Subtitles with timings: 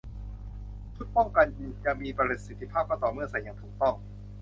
[0.95, 1.45] ชุดป้องกัน
[1.85, 3.95] จะมีประสิทธิภาพก็ต่อเมื่อใส่อย่างถูกต้อง